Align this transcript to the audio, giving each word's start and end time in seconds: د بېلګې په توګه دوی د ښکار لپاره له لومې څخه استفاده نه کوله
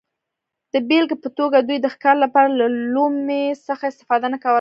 د 0.73 0.75
بېلګې 0.89 1.17
په 1.23 1.29
توګه 1.39 1.57
دوی 1.67 1.77
د 1.81 1.87
ښکار 1.93 2.15
لپاره 2.23 2.49
له 2.59 2.67
لومې 2.93 3.43
څخه 3.67 3.83
استفاده 3.87 4.27
نه 4.33 4.37
کوله 4.43 4.49